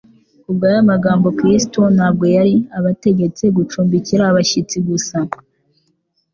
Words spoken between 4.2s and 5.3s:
abashyitsi gusa